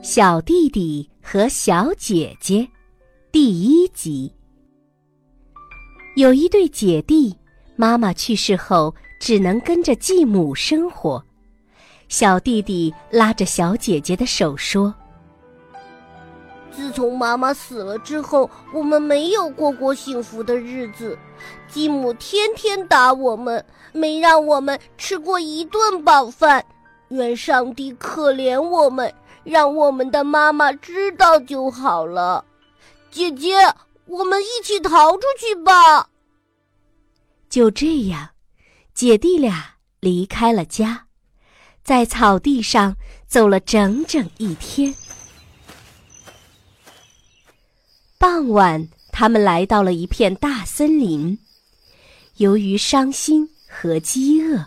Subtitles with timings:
[0.00, 2.68] 小弟弟和小姐姐，
[3.32, 4.32] 第一集。
[6.14, 7.36] 有一对姐弟，
[7.74, 11.22] 妈妈去世后只能跟着继母生活。
[12.08, 14.94] 小弟弟拉着小姐姐的手说
[16.70, 21.18] ：“自从妈妈死了之后，我们没有过过幸福的日子。
[21.66, 26.64] 继母天天打我们，没让我们吃过一顿饱饭。
[27.08, 29.12] 愿上帝可怜我们。”
[29.48, 32.44] 让我们的妈妈知道就好了，
[33.10, 33.54] 姐姐，
[34.04, 36.10] 我们一起逃出去吧。
[37.48, 38.28] 就这样，
[38.92, 41.06] 姐弟俩离开了家，
[41.82, 42.94] 在草地上
[43.26, 44.94] 走了整整一天。
[48.18, 51.38] 傍晚，他们来到了一片大森林。
[52.36, 54.66] 由于伤心和饥饿，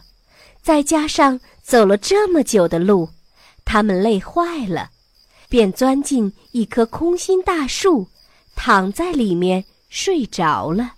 [0.64, 3.08] 再加上走了这么久的路。
[3.74, 4.92] 他们累坏了，
[5.48, 8.10] 便钻进一棵空心大树，
[8.54, 10.96] 躺在里面睡着了。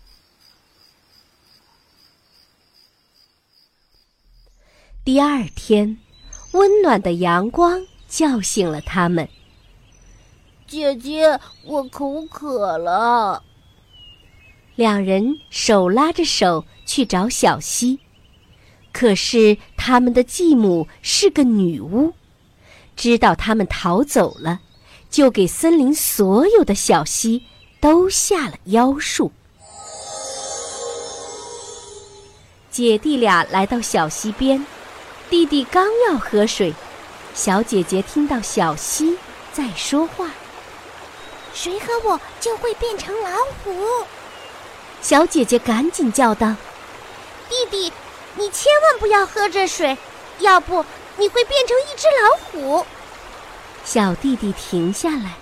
[5.06, 6.00] 第二天，
[6.54, 9.30] 温暖的阳光叫醒了他们。
[10.66, 13.44] 姐姐，我口渴了。
[14.74, 18.00] 两人手拉着手去找小溪，
[18.92, 22.12] 可是他们的继母是个女巫。
[22.96, 24.60] 知道他们逃走了，
[25.10, 27.44] 就给森林所有的小溪
[27.80, 29.32] 都下了妖术。
[32.72, 34.66] 姐弟俩来到小溪边，
[35.30, 36.74] 弟弟刚要喝水，
[37.36, 39.18] 小姐姐听到小溪
[39.52, 40.32] 在说话
[41.54, 43.30] ：“谁喝我就会变成老
[43.64, 44.06] 虎。”
[45.02, 46.56] 小姐姐赶紧叫道
[47.48, 47.94] ：“弟弟，
[48.36, 49.96] 你千万不要喝这水，
[50.40, 50.84] 要不……”
[51.18, 52.38] 你会变成一只老
[52.78, 52.86] 虎。
[53.86, 55.34] 小弟弟停下来。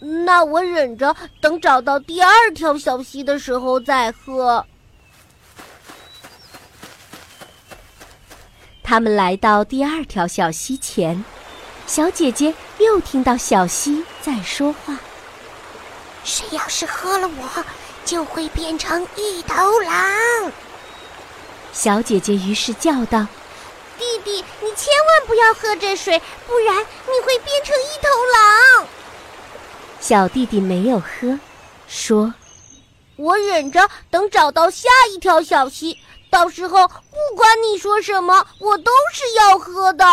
[0.00, 4.66] 那我忍着，等找到第二条小溪的时候再喝。
[8.82, 11.24] 他们来到第二条小溪前，
[11.86, 14.98] 小姐姐又听到小溪在说话
[16.24, 17.64] ：“谁要是喝了我，
[18.04, 20.52] 就会变成一头狼。”
[21.72, 23.26] 小姐姐于是叫道。
[24.24, 28.86] 弟弟，你千万不要喝这水，不然你会变成一头狼。
[30.00, 31.38] 小弟弟没有喝，
[31.86, 32.32] 说
[33.16, 35.98] ：“我忍着，等找到下一条小溪，
[36.30, 40.04] 到时候不管你说什么，我都是要喝的，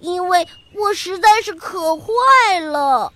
[0.00, 3.12] 因为我实在是渴坏了。”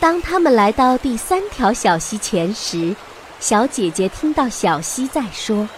[0.00, 2.96] 当他们来到第三条小溪前时，
[3.38, 5.68] 小姐姐听到小溪在说。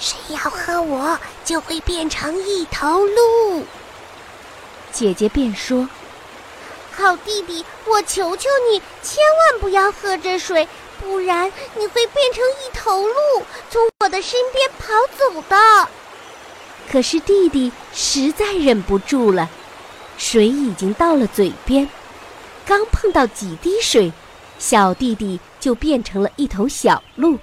[0.00, 3.64] 谁要喝我，就会变成一头鹿。
[4.90, 5.86] 姐姐便说
[6.90, 10.66] ：“好弟弟，我求求你，千万不要喝这水，
[10.98, 13.14] 不然你会变成一头鹿，
[13.68, 15.88] 从我的身边跑走的。”
[16.90, 19.48] 可是弟弟实在忍不住了，
[20.16, 21.88] 水已经到了嘴边，
[22.64, 24.10] 刚碰到几滴水，
[24.58, 27.38] 小弟弟就变成了一头小鹿。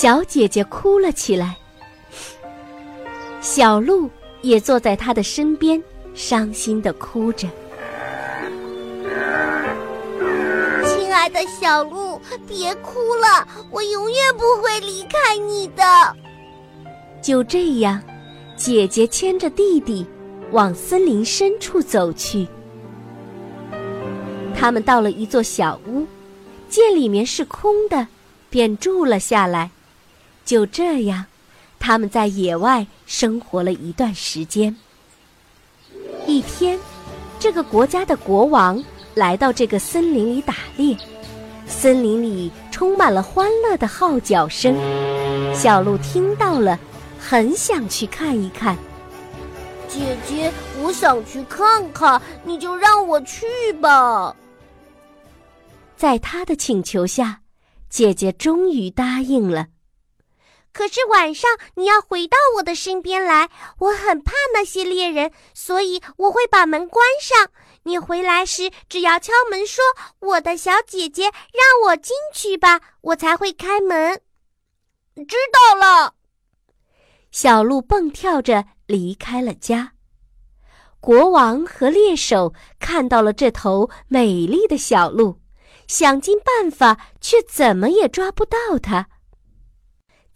[0.00, 1.56] 小姐姐哭了起来，
[3.40, 4.08] 小鹿
[4.42, 5.82] 也坐在她的身边，
[6.14, 7.48] 伤心的哭着。
[10.86, 15.82] 亲爱的小鹿，别哭了，我永远不会离开你的。
[17.20, 18.00] 就这样，
[18.56, 20.06] 姐姐牵着弟弟
[20.52, 22.46] 往森林深处走去。
[24.56, 26.06] 他们到了一座小屋，
[26.68, 28.06] 见里面是空的，
[28.48, 29.72] 便住了下来。
[30.48, 31.26] 就这样，
[31.78, 34.74] 他们在野外生活了一段时间。
[36.26, 36.80] 一天，
[37.38, 38.82] 这个国家的国王
[39.14, 40.96] 来到这个森林里打猎，
[41.66, 44.74] 森林里充满了欢乐的号角声。
[45.54, 46.78] 小鹿听到了，
[47.20, 48.74] 很想去看一看。
[49.86, 50.50] 姐姐，
[50.80, 53.44] 我想去看看，你就让我去
[53.82, 54.34] 吧。
[55.94, 57.40] 在他的请求下，
[57.90, 59.66] 姐姐终于答应了。
[60.78, 67.50] 可是晚上你要回到我的身边来，我很怕那些猎人，所以我会把门关上。
[67.82, 69.82] 你回来时只要敲门说
[70.22, 74.20] ：“我的小姐姐，让我进去吧”，我才会开门。
[75.26, 76.14] 知道了。
[77.32, 79.94] 小鹿蹦跳着离开了家。
[81.00, 85.40] 国王和猎手看到了这头美丽的小鹿，
[85.88, 89.08] 想尽办法，却怎么也抓不到它。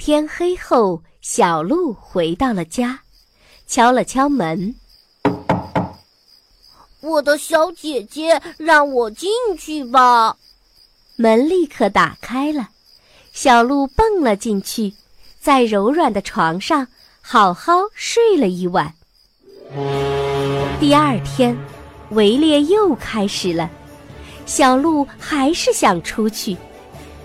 [0.04, 2.99] 天黑后，小鹿回到了家，
[3.69, 4.75] 敲了敲门
[7.00, 10.37] ：“我的小姐姐，让我进去吧。”
[11.14, 12.70] 门立刻打开了，
[13.32, 14.93] 小鹿蹦了进去，
[15.40, 16.84] 在柔软的床上
[17.20, 18.93] 好好睡了一晚。
[20.81, 21.56] 第二天，
[22.10, 23.70] 围猎又开始了。
[24.46, 26.56] 小鹿还是想出去，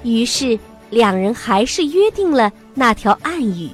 [0.04, 0.60] 于是
[0.92, 3.70] 两人还是约定了那条暗语。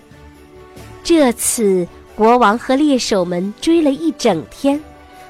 [1.03, 1.85] 这次，
[2.15, 4.81] 国王和猎手们追了一整天，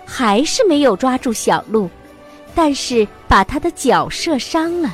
[0.06, 1.90] 还是没有抓住小鹿，
[2.54, 4.94] 但是把他的脚射伤了。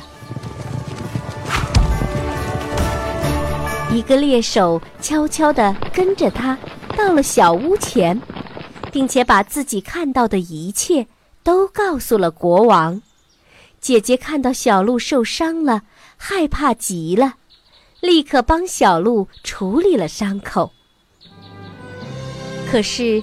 [3.92, 6.56] 一个猎手悄悄地跟着他，
[6.96, 8.20] 到了小屋前。
[8.92, 11.06] 并且把自己看到的一切
[11.44, 13.00] 都告诉了国王。
[13.80, 15.82] 姐姐看到小鹿受伤了，
[16.16, 17.34] 害怕极了，
[18.00, 20.72] 立刻帮小鹿处理了伤口。
[22.70, 23.22] 可是，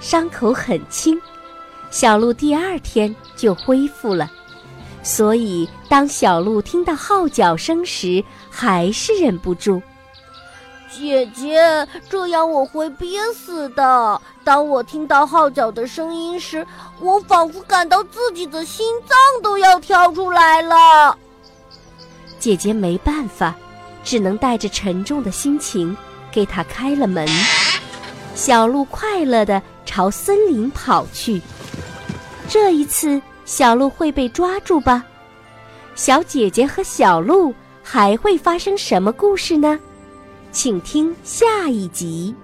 [0.00, 1.20] 伤口很轻，
[1.90, 4.30] 小鹿第二天就恢复了。
[5.02, 9.82] 所以，当小鹿听到号角声时，还是忍不住。
[10.90, 14.22] 姐姐，这样我会憋死的。
[14.44, 16.64] 当我听到号角的声音时，
[17.00, 21.18] 我仿佛感到自己的心脏都要跳出来了。
[22.38, 23.56] 姐姐没办法，
[24.04, 25.96] 只能带着沉重的心情
[26.30, 27.26] 给他开了门。
[28.34, 31.40] 小鹿快乐地朝森林跑去。
[32.48, 35.04] 这一次，小鹿会被抓住吧？
[35.94, 39.78] 小姐姐和小鹿还会发生什么故事呢？
[40.52, 42.34] 请听下一集。